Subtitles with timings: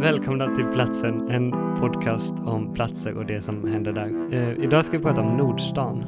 [0.00, 4.34] Välkomna till Platsen, en podcast om platser och det som händer där.
[4.34, 6.04] Eh, idag ska vi prata om Nordstan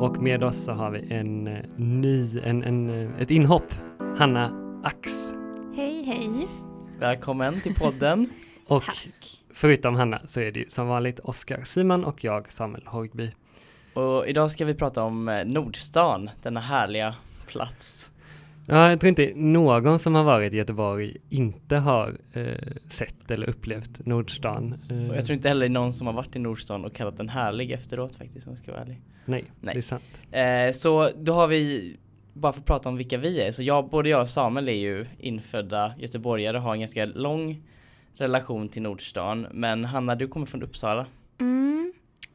[0.00, 3.74] och med oss så har vi en eh, ny, en, en, eh, ett inhopp,
[4.18, 4.50] Hanna
[4.84, 5.32] Ax.
[5.76, 6.48] Hej hej!
[6.98, 8.30] Välkommen till podden.
[8.66, 9.42] Och Tack!
[9.54, 13.30] förutom Hanna så är det ju som vanligt Oskar Simon och jag Samuel Horgby.
[13.94, 17.14] Och idag ska vi prata om eh, Nordstan, denna härliga
[17.46, 18.10] plats.
[18.66, 22.44] Ja, jag tror inte någon som har varit i Göteborg inte har eh,
[22.88, 24.74] sett eller upplevt Nordstan.
[24.90, 27.28] Eh, Och jag tror inte heller någon som har varit i Nordstan och kallat den
[27.28, 29.00] härlig efteråt faktiskt om jag ska vara ärlig.
[29.24, 29.74] Nej, Nej.
[29.74, 30.02] det är sant.
[30.30, 31.96] Eh, så då har vi,
[32.32, 34.72] bara för att prata om vilka vi är, så jag, både jag och Samuel är
[34.72, 37.62] ju infödda göteborgare och har en ganska lång
[38.16, 39.46] relation till Nordstan.
[39.52, 41.06] Men Hanna, du kommer från Uppsala.
[41.40, 41.92] Mm,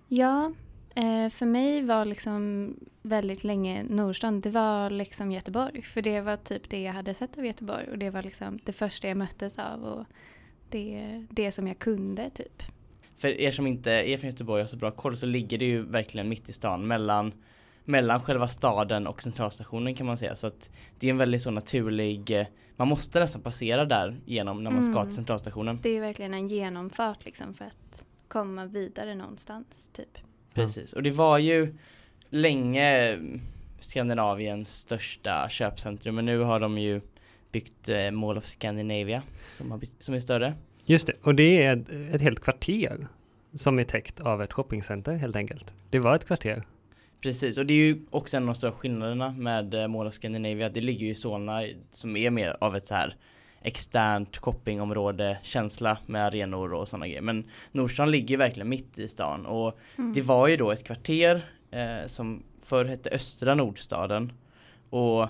[0.07, 0.51] ja,
[0.99, 5.81] eh, för mig var liksom väldigt länge Nordstan, det var liksom Göteborg.
[5.81, 8.73] För det var typ det jag hade sett av Göteborg och det var liksom det
[8.73, 10.05] första jag möttes av och
[10.69, 12.63] det, det som jag kunde typ.
[13.17, 15.65] För er som inte är från Göteborg och har så bra koll så ligger det
[15.65, 17.33] ju verkligen mitt i stan mellan
[17.85, 20.35] mellan själva staden och centralstationen kan man säga.
[20.35, 20.69] Så att
[20.99, 24.83] det är en väldigt så naturlig, eh, man måste nästan passera där genom när man
[24.83, 25.05] ska Mm.
[25.05, 25.79] till centralstationen.
[25.81, 30.17] Det är ju verkligen en genomfart liksom för att komma vidare någonstans typ.
[30.63, 31.73] Precis, och det var ju
[32.29, 33.17] länge
[33.79, 37.01] Skandinaviens största köpcentrum men nu har de ju
[37.51, 40.53] byggt eh, Mall of Scandinavia som, har, som är större.
[40.85, 43.07] Just det, och det är ett, ett helt kvarter
[43.53, 45.73] som är täckt av ett shoppingcenter helt enkelt.
[45.89, 46.63] Det var ett kvarter.
[47.21, 50.13] Precis, och det är ju också en av de stora skillnaderna med eh, Mall of
[50.13, 50.69] Scandinavia.
[50.69, 53.15] Det ligger ju i Solna som är mer av ett så här
[53.61, 57.21] externt shoppingområde, känsla med arenor och sådana grejer.
[57.21, 60.13] Men Nordstan ligger verkligen mitt i stan och Mm.
[60.13, 64.31] det var ju då ett kvarter eh, som förr hette Östra Nordstaden.
[64.89, 65.27] Och eh,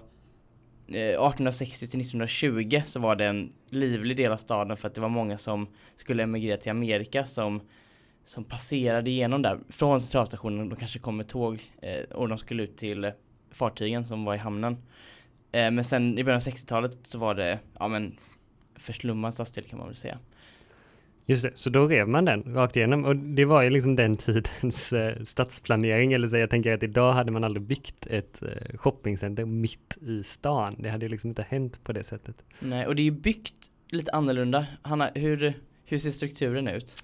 [0.87, 5.09] 1860 till 1920 så var det en livlig del av staden för att det var
[5.09, 7.61] många som skulle emigrera till Amerika som
[8.23, 10.69] som passerade igenom där från centralstationen.
[10.69, 13.11] De kanske kom med tåg eh, och de skulle ut till eh,
[13.51, 14.77] fartygen som var i hamnen.
[15.51, 18.17] Eh, men sen i början av 60-talet så var det ja men
[18.75, 20.19] förslummad stadsdel kan man väl säga.
[21.25, 24.15] Just det, så då rev man den rakt igenom och det var ju liksom den
[24.15, 28.77] tidens eh, stadsplanering eller så jag tänker att idag hade man aldrig byggt ett eh,
[28.77, 30.75] shoppingcenter mitt i stan.
[30.79, 32.35] Det hade ju liksom inte hänt på det sättet.
[32.59, 34.65] Nej, och det är ju byggt lite annorlunda.
[34.81, 35.53] Hanna, hur,
[35.85, 37.03] hur ser strukturen ut?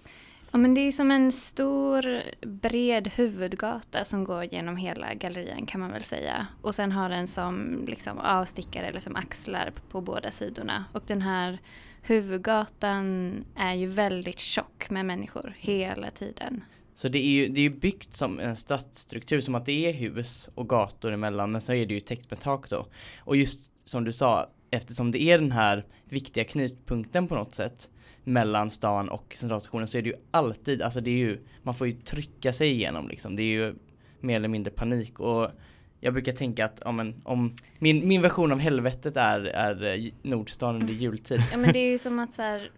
[0.55, 5.81] Ja men det är som en stor bred huvudgata som går genom hela gallerian kan
[5.81, 6.47] man väl säga.
[6.61, 10.85] Och sen har den som liksom avstickare eller som axlar på, på båda sidorna.
[10.91, 11.57] Och den här
[12.01, 16.63] huvudgatan är ju väldigt tjock med människor hela tiden.
[16.93, 19.93] Så det är ju, det är ju byggt som en stadsstruktur, som att det är
[19.93, 22.87] hus och gator emellan, men så är det ju täckt med tak då.
[23.19, 27.89] Och just som du sa, eftersom det är den här viktiga knutpunkten på något sätt
[28.23, 31.87] mellan stan och centralstationen så är det ju alltid, alltså det är ju, man får
[31.87, 33.35] ju trycka sig igenom liksom.
[33.35, 33.75] Det är ju
[34.19, 35.51] mer eller mindre panik och
[35.99, 40.11] jag brukar tänka att om, en, om min, min version av helvetet är, är eh,
[40.21, 41.43] Nordstan under jultid.
[41.51, 42.71] Ja men det är ju som att så här,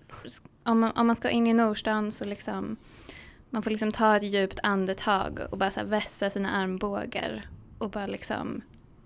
[0.64, 2.78] om, man, om man ska in i Nordstan så liksom
[3.50, 7.42] man får liksom ta ett djupt andetag och bara så här vässa sina armbågar
[7.78, 8.62] och bara liksom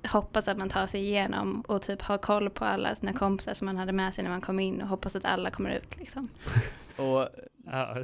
[0.08, 3.66] hoppas att man tar sig igenom och typ ha koll på alla sina kompisar som
[3.66, 6.28] man hade med sig när man kom in och hoppas att alla kommer ut liksom.
[6.98, 7.30] Och
[7.66, 7.96] Ja,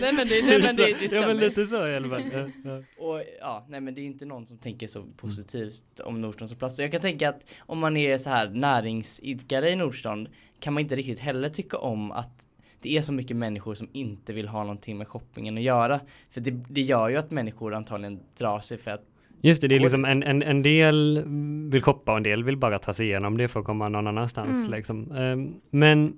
[0.00, 1.26] Nej men det, nej, men det, det ja stämmer.
[1.26, 2.22] men lite så i alla fall.
[2.32, 3.04] Ja, ja.
[3.04, 6.56] Och ja, nej men det är inte någon som tänker så positivt om Nordstan som
[6.56, 6.76] plats.
[6.76, 10.28] Så jag kan tänka att om man är så här näringsidkare i Nordstan
[10.60, 12.46] kan man inte riktigt heller tycka om att
[12.80, 16.00] det är så mycket människor som inte vill ha någonting med shoppingen att göra.
[16.30, 19.04] För det, det gör ju att människor antagligen drar sig för att
[19.40, 21.24] Just det, det är liksom en, en, en del
[21.70, 24.06] vill shoppa och en del vill bara ta sig igenom det för att komma någon
[24.06, 24.50] annanstans.
[24.50, 24.70] Mm.
[24.70, 25.12] Liksom.
[25.12, 26.16] Ehm, men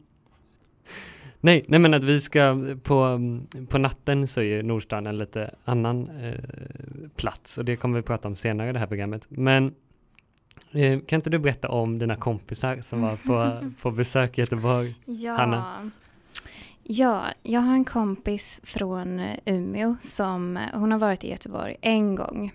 [1.41, 3.21] nej, nej, men att vi ska på,
[3.69, 6.35] på natten så är ju Nordstan en lite annan eh,
[7.17, 9.27] plats och det kommer vi prata om senare i det här programmet.
[9.29, 9.75] Men
[10.73, 14.95] eh, kan inte du berätta om dina kompisar som var på, på besök i Göteborg?
[15.05, 15.33] Ja.
[15.33, 15.91] Hanna?
[16.83, 22.53] Ja, jag har en kompis från Umeå som, hon har varit i Göteborg en gång.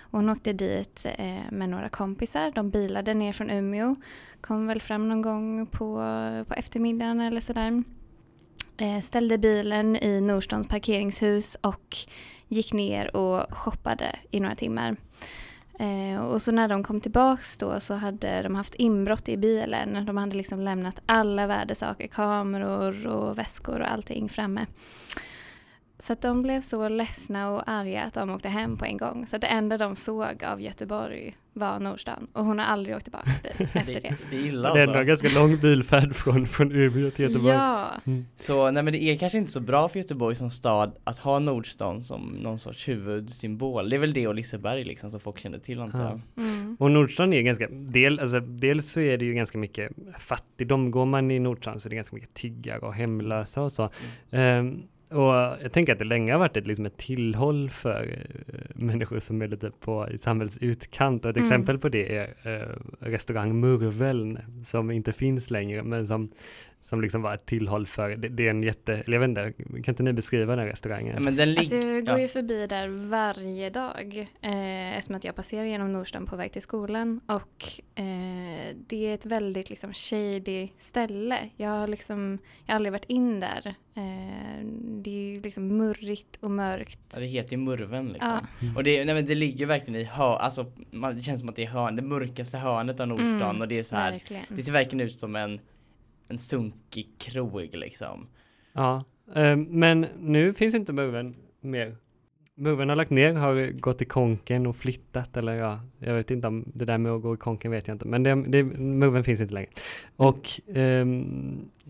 [0.00, 3.96] Och hon åkte dit eh, med några kompisar, de bilade ner från Umeå,
[4.40, 5.94] kom väl fram någon gång på,
[6.48, 7.82] på eftermiddagen eller sådär.
[8.80, 11.96] Eh, ställde bilen i Norstons parkeringshus och
[12.48, 14.96] gick ner och shoppade i några timmar.
[15.78, 20.06] Eh, och så när de kom tillbaks då så hade de haft inbrott i bilen.
[20.06, 24.66] De hade liksom lämnat alla värdesaker, kameror och väskor och allting framme.
[26.00, 29.26] Så att de blev så ledsna och arga att de åkte hem på en gång.
[29.26, 33.04] Så att det enda de såg av Göteborg var Nordstan och hon har aldrig åkt
[33.04, 34.16] tillbaka dit efter det.
[34.30, 35.24] Det är illa Det är ändå en alltså.
[35.24, 37.54] ganska lång bilfärd från, från Umeå till Göteborg.
[37.54, 38.26] Ja, Mm.
[38.36, 41.38] Så nej men det är kanske inte så bra för Göteborg som stad att ha
[41.38, 43.90] Nordstan som någon sorts huvudsymbol.
[43.90, 46.20] Det är väl det och Liseberg liksom som folk känner till antar jag.
[46.34, 46.42] Ja.
[46.42, 46.76] mm.
[46.80, 50.90] Och Nordstan är ganska, del, alltså, dels så är det ju ganska mycket fattigdom.
[50.90, 53.90] Går man i Nordstan så är det ganska mycket tiggare och hemlösa och så.
[54.30, 58.54] Ehm, och jag tänker att det länge har varit ett, liksom ett tillhåll för eh,
[58.74, 61.24] människor som är lite på i samhällets utkant.
[61.24, 61.46] Och ett Mm.
[61.48, 62.68] exempel på det är eh,
[63.00, 66.28] restaurang Murveln som inte finns längre men som,
[66.82, 69.52] som liksom var ett tillhåll för, det, det är en jätte, eller jag vet inte,
[69.82, 71.14] kan inte ni beskriva den restaurangen?
[71.14, 72.20] Ja, men den Alltså jag går ja.
[72.20, 76.62] ju förbi där varje dag eh, eftersom att jag passerar genom Nordstan på väg till
[76.62, 77.64] skolan och
[77.94, 81.38] eh, det är ett väldigt liksom shady ställe.
[81.56, 83.74] Jag har liksom, jag har aldrig varit in där.
[83.94, 84.64] Eh,
[85.02, 87.00] det är ju liksom murrigt och mörkt.
[87.14, 88.38] Ja, det heter ju Murven liksom.
[88.60, 88.72] Ja.
[88.76, 91.56] Och det, nej, men det ligger verkligen i hör, alltså man, det känns som att
[91.56, 94.44] det är hörn, det mörkaste hörnet av Nordstan Mm, och det är så här, Verkligen.
[94.48, 95.60] det ser verkligen ut som en,
[96.28, 98.26] en sunkig krog liksom.
[98.72, 99.04] Ja,
[99.34, 101.96] eh, men nu finns inte Murven mer.
[102.54, 106.46] Murven har lagt ner, har gått i konken och flyttat eller ja, jag vet inte
[106.46, 109.24] om det där med att gå i konken vet jag inte, men det, det, Murven
[109.24, 109.70] finns inte längre.
[110.16, 111.06] Och eh,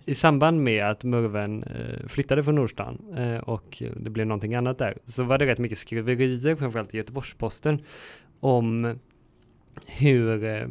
[0.06, 4.78] i samband med att Murven eh, flyttade från Nordstan eh, och det blev någonting annat
[4.78, 7.78] där, så var det rätt mycket skriverier, framförallt i Göteborgs-Posten,
[8.40, 8.98] om
[9.86, 10.68] hur eh,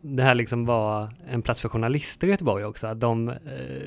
[0.00, 2.86] det här liksom var en plats för journalister i Göteborg också.
[2.86, 3.36] Att de eh,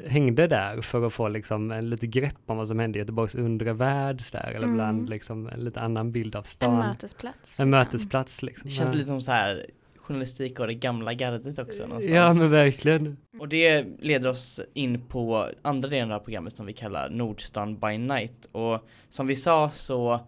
[0.10, 3.36] hängde där för att få liksom en lite grepp om vad som hände i Göteborgs
[3.36, 4.72] undre värld där, eller Mm.
[4.72, 6.78] ibland liksom en lite annan bild av En stan.
[6.78, 7.60] mötesplats.
[7.60, 7.70] En liksom.
[7.70, 8.70] mötesplats liksom.
[8.70, 8.98] Det känns ja.
[8.98, 9.66] lite som så här
[9.98, 12.16] journalistik och det gamla gardet också någonstans.
[12.16, 13.18] Ja men verkligen.
[13.40, 17.98] Och det leder oss in på andra delen av programmet som vi kallar Nordstan by
[17.98, 18.50] night.
[18.52, 20.20] Och som vi sa så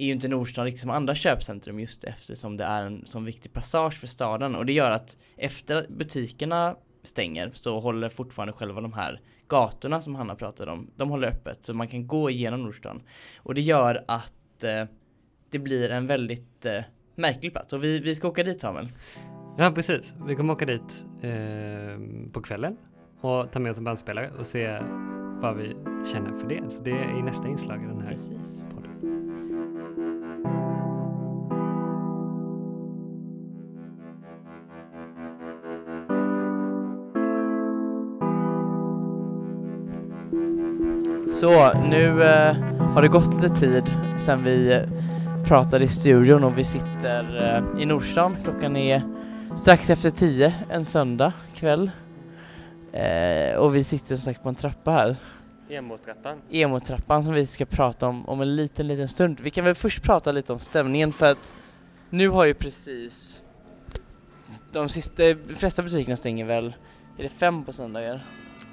[0.00, 3.52] är ju inte Nordstan riktigt som andra köpcentrum just eftersom det är en sån viktig
[3.52, 4.54] passage för staden.
[4.54, 10.02] Och det gör att efter att butikerna stänger så håller fortfarande själva de här gatorna
[10.02, 13.02] som Hanna pratade om, de håller öppet så man kan gå igenom Nordstan.
[13.38, 14.84] Och det gör att eh,
[15.50, 16.80] det blir en väldigt eh,
[17.14, 17.72] märklig plats.
[17.72, 18.88] Och vi, vi ska åka dit Samuel.
[19.58, 20.14] Ja precis.
[20.26, 22.76] Vi kommer åka dit eh, på kvällen
[23.20, 24.78] och ta med oss en bandspelare och se
[25.42, 25.76] vad vi
[26.12, 26.70] känner för det.
[26.70, 28.69] Så det är i nästa inslag i den här Precis.
[41.30, 43.84] Så nu eh, har det gått lite tid
[44.16, 44.82] sedan vi eh,
[45.46, 48.36] pratade i studion och vi sitter eh, i Nordstan.
[48.44, 49.02] Klockan är
[49.56, 51.90] strax efter tio en söndag kväll.
[52.92, 55.16] Eh, och vi sitter som sagt på en trappa här.
[55.68, 56.38] Emo-trappan.
[56.50, 59.40] Emo-trappan som vi ska prata om om en liten, liten stund.
[59.40, 61.52] Vi kan väl först prata lite om stämningen för att
[62.10, 63.42] nu har ju precis
[64.72, 66.74] de sista, de flesta butikerna stänger väl,
[67.20, 68.26] är det fem på söndagar?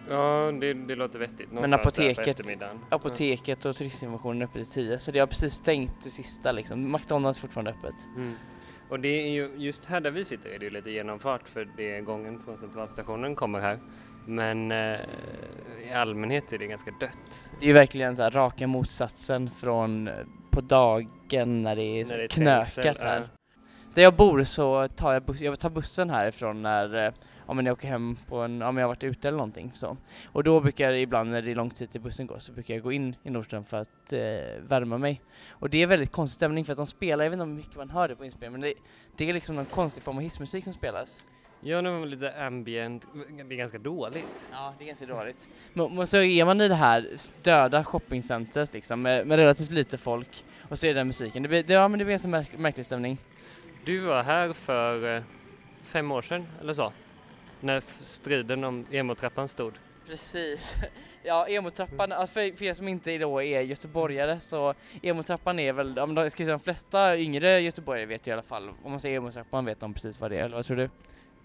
[0.10, 1.52] Ja, det, det låter vettigt.
[1.52, 2.70] Men apoteket-.
[2.90, 6.92] Apoteket och turistinformationen är öppet till 10 så det har precis stängt det sista liksom.
[6.92, 7.96] McDonalds är fortfarande öppet.
[8.16, 8.34] Mm.
[8.90, 11.68] Och det är ju, just här där vi sitter är det ju lite genomfart för
[11.78, 13.80] det är gången från centralstationen kommer här.
[14.26, 15.00] Men eh,
[15.88, 17.50] i allmänhet är det ganska dött.
[17.60, 20.14] Det är ju verkligen så här raka motsatsen från eh,
[20.52, 23.20] på dagen när det är, När det är knökat trängsel, här.
[23.20, 23.28] ja.
[23.94, 27.14] Där jag bor så tar jag, bus- jag tar bussen härifrån när
[27.48, 29.98] eh, om jag åker hem på en, om jag har varit ute eller någonting så.
[30.25, 32.74] Och då brukar jag ibland när det är lång tid till bussen går så brukar
[32.74, 34.20] jag gå in i Nordström för att eh,
[34.68, 35.22] värma mig.
[35.50, 37.75] Och det är väldigt konstig stämning för att de spelar, jag vet inte hur mycket
[37.75, 38.74] man hör det på inspelningen men det,
[39.18, 41.25] det är liksom någon konstig form av hissmusik som spelas.
[41.62, 43.06] Ja, det var lite ambient.
[43.48, 44.50] Det är ganska dåligt.
[44.51, 45.48] Ja, det är ganska dåligt.
[45.74, 47.10] Men, men så är man i det här
[47.42, 51.44] döda shoppingcentret liksom med, med relativt lite folk och så är det den musiken.
[51.44, 53.18] Det blir, det, ja, men det blir en ganska märk, märklig stämning.
[53.86, 55.24] Du var här för eh,
[55.84, 56.94] fem år sedan, eller så?
[57.60, 59.74] När striden om emo-trappan stod.
[60.08, 60.76] Precis.
[61.24, 65.96] Ja, emotrappan, alltså för, för er som inte då är göteborgare så emotrappan är väl,
[65.96, 69.00] men de, ska säga, de flesta yngre göteborgare vet ju i alla fall, om man
[69.00, 70.90] säger emotrappan vet de precis vad det är, eller vad tror du?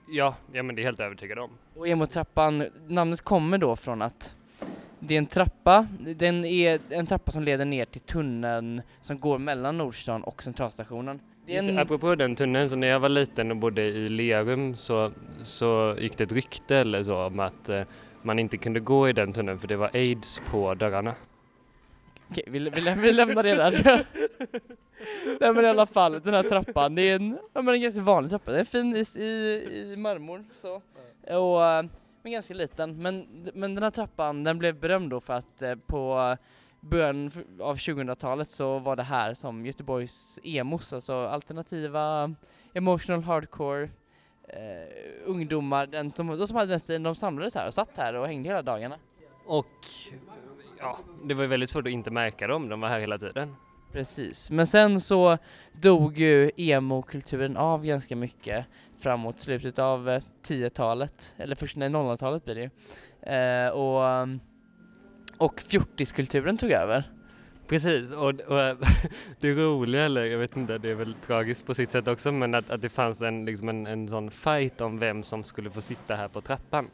[0.08, 1.50] Ja, ja men det är helt övertygad om.
[1.76, 4.34] Och emotrappan, namnet kommer då från att
[4.98, 9.38] det är en trappa, den är en trappa som leder ner till tunneln som går
[9.38, 11.20] mellan Nordstan och centralstationen.
[11.46, 15.10] En, Apropå den tunneln, så när jag var liten och bodde i Lerum så,
[15.42, 17.82] så gick det ett rykte eller så om att eh,
[18.22, 21.14] man inte kunde gå i den tunneln för det var aids på dörrarna.
[22.30, 23.72] Okej, vi, vi, lä- vi lämnar det där.
[25.40, 28.00] Nej men i alla fall, den här trappan, det är en, ja, men en ganska
[28.00, 28.50] vanlig trappa.
[28.50, 30.74] Den är fin i, i, i marmor så.
[31.36, 31.84] Och, eh,
[32.22, 32.96] men ganska liten.
[33.02, 36.36] Men, men den här trappan, den blev berömd då för att eh, på
[36.82, 42.34] början av 2000-talet så var det här som Göteborgs emos, alltså alternativa
[42.74, 43.90] emotional hardcore
[44.48, 44.60] eh,
[45.24, 48.26] ungdomar, den som, de som hade den stilen, de samlades här och satt här och
[48.26, 48.98] hängde hela dagarna.
[49.46, 49.86] Och
[50.78, 53.54] ja, det var ju väldigt svårt att inte märka dem, de var här hela tiden.
[53.92, 55.38] Precis, men sen så
[55.72, 58.66] dog ju emo-kulturen av ganska mycket
[59.00, 62.70] framåt slutet av 10-talet, eller först när 00-talet blir det ju.
[63.34, 64.28] Eh, och,
[65.42, 67.04] och fjortiskulturen tog över.
[67.68, 68.76] Precis, och, och
[69.40, 72.54] det roliga, eller jag vet inte, det är väl tragiskt på sitt sätt också, men
[72.54, 75.80] att, att det fanns en, liksom en, en sån fight om vem som skulle få
[75.80, 76.86] sitta här på trappan.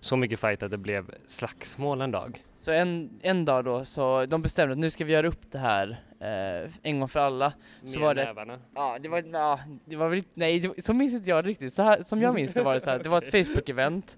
[0.00, 2.42] Så mycket fight att det blev slagsmål en dag.
[2.66, 5.58] Så en, en dag då, så de bestämde att nu ska vi göra upp det
[5.58, 7.52] här eh, en gång för alla.
[7.84, 8.58] Så var det, nävarna.
[8.74, 11.72] ja det var, ja, det var väl nej det, så minns inte jag det riktigt.
[11.72, 14.16] Så här, som jag minns det var det så här, det var ett Facebook-event.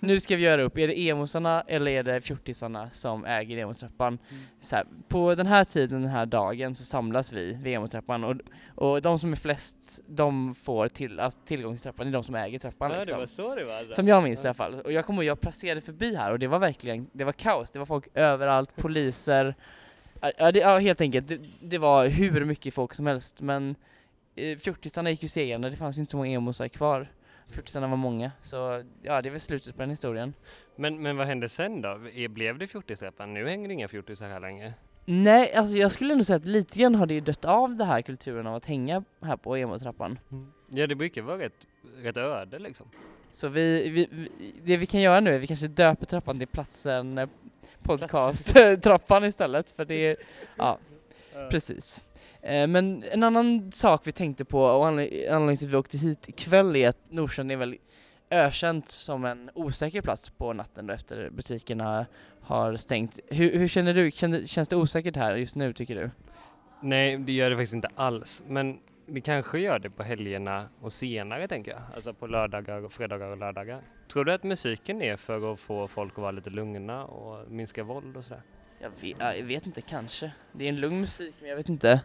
[0.00, 4.18] Nu ska vi göra upp, är det emosarna eller är det fjortisarna som äger emotrappan?
[4.60, 8.36] Så här, på den här tiden, den här dagen, så samlas vi vid emotrappan och,
[8.74, 12.24] och de som är flest, de får till, alltså, tillgång till trappan, det är de
[12.24, 13.18] som äger trappan Ja, det liksom.
[13.18, 13.94] var så det var alltså.
[13.94, 14.80] Som jag minns i alla fall.
[14.80, 17.70] Och jag kommer ihåg, jag passerade förbi här och det var verkligen, det var kaos.
[17.70, 19.54] Det var folk överallt, poliser.
[20.38, 23.40] Ja, det, ja helt enkelt, det, det var hur mycket folk som helst.
[23.40, 23.74] Men
[24.36, 27.08] eh, fjortisarna gick ju segrande, det fanns ju inte så många emosar kvar.
[27.48, 30.34] Fjortisarna var många, så ja, det är väl slutet på den historien.
[30.76, 31.88] Men, men vad hände sen då?
[32.14, 33.34] Är- Blev det fjortistrappan?
[33.34, 34.74] Nu hänger det inga fjortisar här längre.
[35.04, 37.84] Nej, alltså jag skulle ändå säga att lite grann har det ju dött av det
[37.84, 40.18] här kulturen av att hänga här på emotrappan.
[40.70, 41.52] Ja, det brukar vara rätt,
[42.02, 42.86] rätt öde liksom.
[43.30, 46.48] Så vi, vi, vi, det vi kan göra nu är vi kanske döper trappan till
[46.48, 47.28] platsen eh,
[47.84, 50.16] podcast-trappan istället för det är,
[50.56, 50.78] ja
[51.50, 52.02] precis.
[52.42, 55.98] Eh, Men en annan sak vi tänkte på och anled- anledningen till att vi åkte
[55.98, 57.76] hit ikväll är att Nordsjön är väl
[58.30, 62.06] ökänt som en osäker plats på natten då efter butikerna
[62.40, 63.18] har stängt.
[63.28, 64.10] Hur, hur känner du?
[64.10, 66.10] Känner, känns det osäkert här just nu tycker du?
[66.80, 68.42] Nej, det gör det faktiskt inte alls.
[68.46, 71.80] Men det kanske gör det på helgerna och senare tänker jag.
[71.94, 73.80] Alltså på lördagar, och fredagar och lördagar.
[74.08, 77.82] Tror du att musiken är för att få folk att vara lite lugna och minska
[77.82, 78.42] våld och sådär?
[78.78, 80.32] Jag vet, ja, jag vet inte, kanske.
[80.52, 82.00] Det är en lugn musik men jag vet inte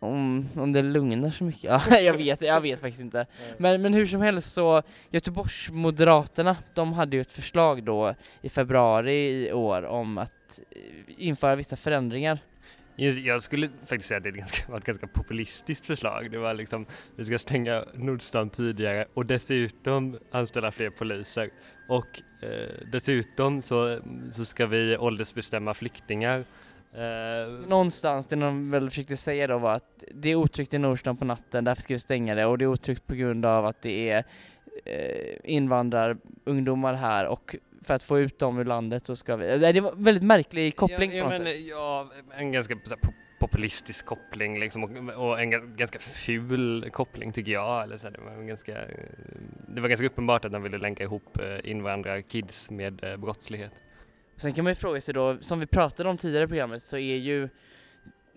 [0.00, 1.64] om, om det lugnar så mycket.
[1.90, 3.26] Ja, jag vet, jag vet faktiskt inte.
[3.56, 9.46] Men, men hur som helst så, Göteborgsmoderaterna, de hade ju ett förslag då i februari
[9.48, 10.80] i år om att eh,
[11.16, 12.38] införa vissa förändringar.
[12.98, 16.30] Just, jag skulle faktiskt säga att det ganska, var ett ganska populistiskt förslag.
[16.30, 16.86] Det var liksom,
[17.16, 21.50] vi ska stänga Nordstan tidigare och dessutom anställa fler poliser.
[21.88, 24.00] Och eh, dessutom så,
[24.30, 26.38] så ska vi åldersbestämma flyktingar.
[26.92, 30.78] Eh, Så någonstans, det de väl försökte säga då var att det är otryggt i
[30.78, 33.66] Nordstan på natten, därför ska vi stänga det och det är otryggt på grund av
[33.66, 34.24] att det är
[35.44, 39.92] invandrarungdomar här och för att få ut dem ur landet så ska vi, det var
[39.92, 41.66] en väldigt märklig koppling ja, på något men, sätt.
[41.66, 42.76] ja, en ganska
[43.38, 47.82] populistisk koppling liksom och, och en ga- ganska ful koppling tycker jag.
[47.82, 48.88] Eller så det, var ganska, eh,
[49.68, 53.72] det var ganska uppenbart att de ville länka ihop eh, invandrarkids med eh, brottslighet.
[54.36, 56.96] Sen kan man ju fråga sig då, som vi pratade om tidigare i programmet så
[56.96, 57.48] är ju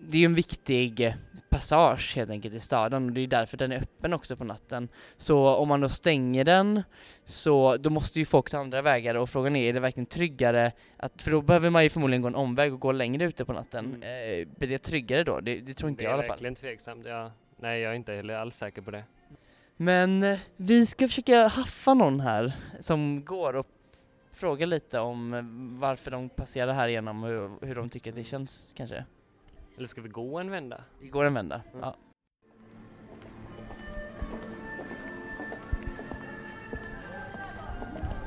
[0.08, 1.14] det är ju en viktig
[1.48, 4.88] passage helt enkelt i staden och det är därför den är öppen också på natten.
[5.16, 6.82] Så om man då stänger den
[7.24, 10.72] så då måste ju folk ta andra vägar och frågan är, är det verkligen tryggare
[10.96, 13.52] att, för då behöver man ju förmodligen gå en omväg och gå längre ute på
[13.52, 13.84] natten.
[14.02, 14.40] Mm.
[14.40, 15.40] Eh, blir det tryggare då?
[15.40, 16.30] Det, det tror inte det jag i är alla fall.
[16.30, 17.06] verkligen tveksamt.
[17.06, 19.04] Ja, nej, jag är inte heller alls säker på det.
[19.76, 23.66] Men eh, vi ska försöka haffa någon här som går och
[24.32, 28.24] fråga lite om varför de passerar här igenom och hur, hur de tycker att det
[28.24, 29.04] känns kanske.
[29.82, 30.80] Eller ska vi gå en vända?
[31.00, 31.62] Vi går en vända.
[31.72, 31.80] Mm.
[31.80, 31.96] Ja.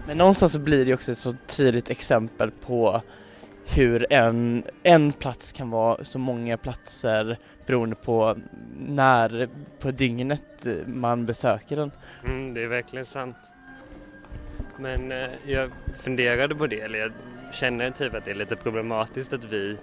[0.07, 3.01] Men någonstans så blir det också ett så tydligt exempel på
[3.65, 8.37] hur en, en plats kan vara så många platser beroende på
[8.79, 11.91] när på dygnet man besöker den.
[12.25, 13.37] Mm, det är verkligen sant.
[14.79, 17.11] Men eh, jag funderade på det, eller jag
[17.51, 19.77] känner typ att det är lite problematiskt att vi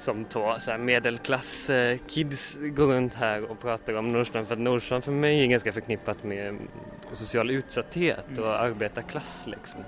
[0.00, 4.54] som två så här medelklass eh, kids går runt här och pratar om Nordstan för
[4.54, 6.68] att Nordstan för mig är ganska förknippat med mm,
[7.12, 8.44] social utsatthet Mm.
[8.44, 9.80] och arbetarklass liksom.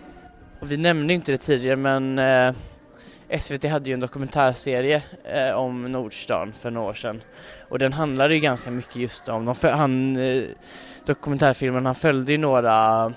[0.61, 2.54] Och vi nämnde inte det tidigare men eh,
[3.40, 7.23] SVT hade ju en dokumentärserie eh, om Nordstan för några år sedan.
[7.69, 10.42] Och den handlade ju ganska mycket just om, han, eh,
[11.07, 13.12] dokumentärfilmen, han följde ju några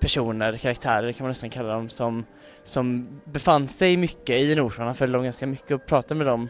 [0.00, 2.24] personer, karaktärer kan man nästan kalla dem, som,
[2.64, 4.86] som befann sig mycket i Nordstan.
[4.86, 6.48] Han följde dem ganska mycket och pratade med dem.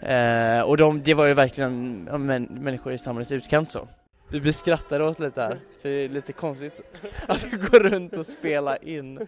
[0.00, 3.88] Eh, och de, det var ju verkligen ja, män, människor i samhällets utkant så.
[4.28, 6.80] Vi blir skrattade åt lite här, för det är lite konstigt
[7.26, 9.26] att gå runt och spela in eh,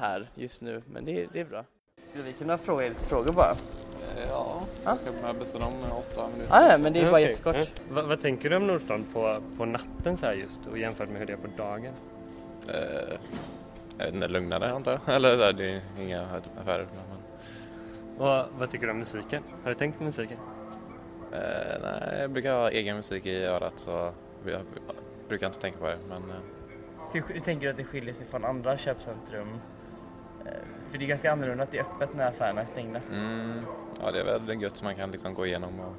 [0.00, 1.64] här just nu, men det, det är bra.
[2.10, 3.50] Skulle vi kunna fråga er lite frågor bara?
[3.50, 4.90] Eh, Ja, Ja.
[4.90, 6.54] jag ska med bussen om åtta minuter.
[6.54, 7.56] Ah, ja, men det är bara Okej, jättekort.
[7.58, 7.64] ja.
[7.90, 11.18] Vad, vad tänker du om Nordstan på, på natten så här just och jämfört med
[11.18, 11.92] hur det är på dagen?
[12.68, 13.18] Eh,
[13.98, 15.14] jag vet inte, lugnare antar jag.
[15.16, 16.22] Eller det är inga
[16.60, 16.86] affärer.
[16.94, 19.42] Men, Och vad tycker du om musiken?
[19.62, 20.38] Har du tänkt på musiken?
[21.32, 24.12] eh, nej, jag brukar ha egen musik i örat så
[24.46, 24.60] jag
[25.28, 25.98] brukar inte tänka på det.
[26.08, 26.36] Men eh,
[27.12, 29.48] Hur, hur tänker du att det skiljer sig från andra köpcentrum?
[30.46, 30.52] Eh,
[30.90, 33.00] För det är ganska annorlunda att det är öppet när affärerna är stängda.
[33.12, 33.60] mm,
[34.02, 35.94] ja, det är väl gött som man kan liksom gå igenom och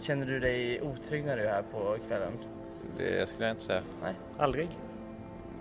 [0.00, 2.32] Känner du dig otrygg när du är här på kvällen?
[2.96, 3.82] det skulle jag inte säga.
[4.38, 4.68] Aldrig?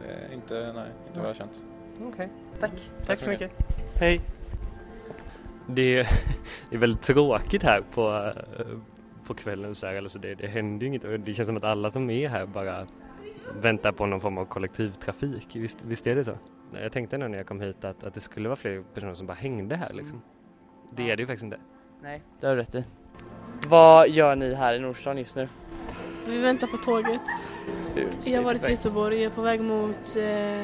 [0.01, 1.63] Det är inte, nej, inte vad jag känt.
[2.01, 2.29] Okej.
[2.59, 2.91] Tack.
[3.05, 3.51] Tack så mycket.
[3.95, 4.21] Hej.
[5.67, 6.07] Det är,
[6.69, 8.65] det är väldigt tråkigt här på, eh,
[9.27, 9.97] på kvällen så här.
[9.97, 12.45] Alltså det, det händer ju inget och det känns som att alla som är här
[12.45, 12.87] bara
[13.61, 15.55] väntar på någon form av kollektivtrafik.
[15.55, 16.33] Visst, visst är det så?
[16.73, 19.33] Jag tänkte när jag kom hit att, att det skulle vara fler personer som bara
[19.33, 20.21] hängde här liksom.
[20.95, 21.59] Det är det ju faktiskt inte.
[22.01, 22.83] Nej, det har du rätt i.
[23.67, 25.49] Vad gör ni här i Nordstan just nu?
[26.27, 27.21] Vi väntar på tåget.
[28.23, 28.71] Jag har varit i.
[28.71, 30.15] Göteborg, jag är på väg mot...
[30.15, 30.61] Eh,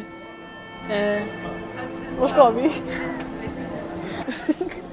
[0.97, 1.23] eh,
[2.19, 2.71] var ska vi?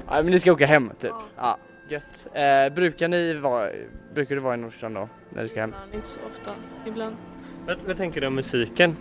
[0.07, 1.11] Ja, men ni ska åka hem typ?
[1.37, 1.57] Ja.
[1.89, 2.27] Gött.
[2.33, 3.69] Eh, brukar ni vara,
[4.13, 5.09] brukar du vara i Nordstan då?
[5.29, 5.69] När du ska hem?
[5.69, 6.51] Ibland, inte så ofta.
[6.85, 7.15] Ibland.
[7.67, 8.97] Vad, vad tänker du om musiken?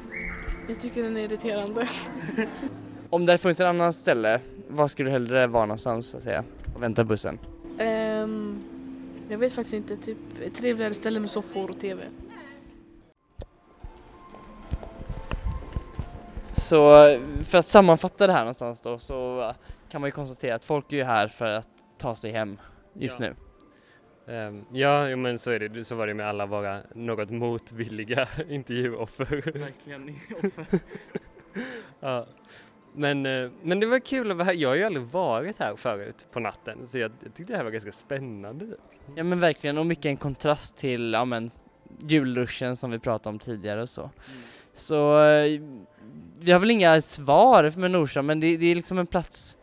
[0.69, 1.89] Jag tycker den är irriterande.
[3.11, 6.45] Om det funnits ett annat ställe, var skulle du hellre vara någonstans så att säga?
[6.75, 7.39] Och vänta bussen?
[7.79, 8.63] Ehm,
[9.31, 12.03] jag vet faktiskt inte, typ ett trevligare ställe med soffor och TV.
[16.53, 16.81] Så
[17.45, 19.53] för att sammanfatta det här någonstans då så
[19.91, 21.69] kan man ju konstatera att folk är ju här för att
[21.99, 22.59] ta sig hem
[22.93, 23.27] just Ja.
[23.27, 23.35] nu.
[24.35, 25.85] Ehm, ja, jo, men så är det.
[25.85, 29.59] Så var det med alla våra något motvilliga intervjuoffer.
[29.59, 30.19] Verkligen.
[32.01, 32.27] ja.
[32.95, 34.55] Men, eh, men det var kul att vara här.
[34.55, 37.65] Jag har ju aldrig varit här förut på natten så jag, jag tyckte det här
[37.65, 38.67] var ganska spännande.
[39.15, 41.51] Ja men verkligen och mycket en kontrast till ja, men,
[41.99, 44.11] julruschen som vi pratade om tidigare och så.
[44.75, 45.61] Så eh,
[46.39, 49.59] vi har väl inga svar med Nordstan men det, det är liksom en plats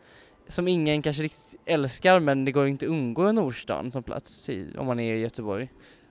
[0.48, 4.74] som ingen kanske riktigt älskar men det går inte att undgå Nordstan som plats i,
[4.78, 5.68] om man är i Göteborg.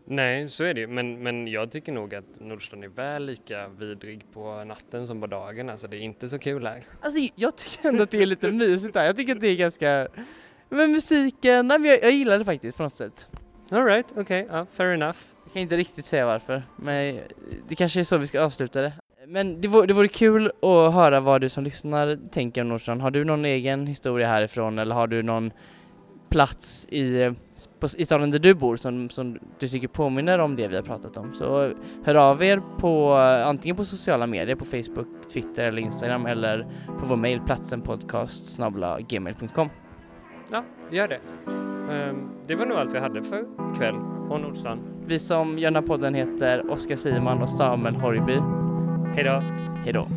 [0.10, 0.88] Nej, så är det ju.
[0.88, 5.28] Men, men jag tycker nog att Nordstan är väl lika vidrig på natten som på
[5.28, 5.70] dagen.
[5.70, 6.84] Alltså det är inte så kul här.
[7.02, 9.06] Alltså jag tycker ändå att det är lite mysigt här.
[9.06, 10.08] Jag tycker att det är ganska
[10.70, 13.30] men musiken, nej, men jag, jag gillar det faktiskt på något sätt.
[13.70, 15.18] Alright, okej, ja, fair enough.
[15.44, 17.20] Jag kan inte riktigt säga varför, men
[17.68, 18.94] det kanske är så vi ska avsluta det.
[19.28, 23.02] Men det vore, det vore kul att höra vad du som lyssnar tänker om Nordstan.
[23.02, 25.52] Har du någon egen historia härifrån eller har du någon
[26.30, 27.34] plats i,
[27.80, 30.84] på, i staden där du bor som, som du tycker påminner om det vi har
[30.84, 31.34] pratat om?
[31.34, 31.72] Så
[32.04, 33.14] hör av er på
[33.46, 36.68] antingen på sociala medier, på Facebook, Twitter eller Instagram eller
[37.00, 39.70] på vår mail platsenpodcast.gmail.com
[40.52, 41.20] Ja, gör det.
[41.92, 43.96] Ehm, det var nog allt vi hade för ikväll
[44.30, 44.80] och Nordstan.
[45.06, 48.40] Vi som gör den här podden heter Oskar Simon och Samuel Horgby.
[49.16, 49.42] Hej då!
[49.84, 50.08] Hej då!